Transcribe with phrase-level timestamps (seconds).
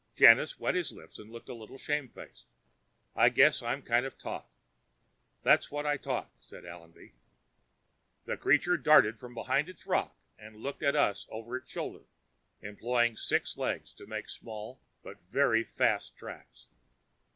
[0.15, 2.47] Janus wet his lips and looked a little shamefaced.
[3.15, 4.49] "I guess I'm kind of taut."
[5.43, 7.11] "That's what I taut," said Allenby.
[8.25, 12.03] The creature darted from behind its rock and, looking at us over its shoulder,
[12.63, 16.65] employed six legs to make small but very fast tracks.